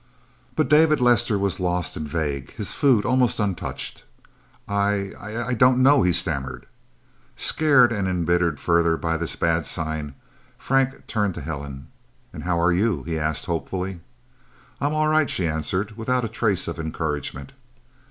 [0.55, 4.03] But David Lester was lost and vague, his food almost untouched.
[4.67, 6.65] "I I don't know!" he stammered.
[7.37, 10.15] Scared and embittered further by this bad sign,
[10.57, 11.85] Frank turned to Helen.
[12.33, 13.99] "And how are you?" he asked hopefully.
[14.79, 17.53] "I am all right," she answered, without a trace of encouragement.